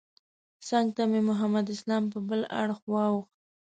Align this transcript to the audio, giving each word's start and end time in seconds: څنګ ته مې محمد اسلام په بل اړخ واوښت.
څنګ 0.67 0.87
ته 0.95 1.03
مې 1.11 1.21
محمد 1.29 1.65
اسلام 1.75 2.03
په 2.11 2.19
بل 2.27 2.41
اړخ 2.61 2.79
واوښت. 2.93 3.29